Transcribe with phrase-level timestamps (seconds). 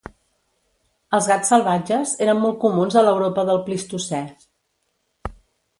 [1.17, 4.25] Els gats salvatges eren molt comuns a l'Europa del Plistocè.